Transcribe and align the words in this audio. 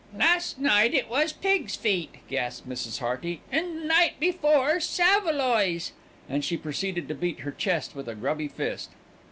"Last 0.17 0.57
night 0.57 0.95
it 0.95 1.11
was 1.11 1.31
pig's 1.31 1.75
feet," 1.75 2.27
gasped 2.27 2.67
Mrs. 2.67 2.97
Hearty, 3.01 3.41
"and 3.51 3.77
the 3.77 3.85
night 3.85 4.19
before 4.19 4.79
saveloys," 4.79 5.91
and 6.27 6.43
she 6.43 6.57
proceeded 6.57 7.07
to 7.07 7.13
beat 7.13 7.41
her 7.41 7.51
chest 7.51 7.93
with 7.93 8.09
a 8.09 8.15
grubby 8.15 8.47
fist. 8.47 8.89